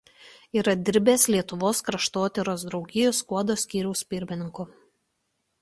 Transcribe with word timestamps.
Yra 0.59 0.73
dirbęs 0.89 1.25
Lietuvos 1.33 1.83
kraštotyros 1.89 2.65
draugijos 2.71 3.21
Skuodo 3.25 3.59
skyriaus 3.65 4.03
pirmininku. 4.15 4.71